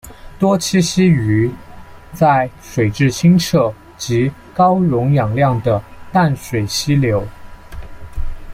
[0.39, 1.47] 多栖息于
[2.11, 5.79] 在水质清澈及高溶氧量的
[6.11, 7.23] 淡水溪流。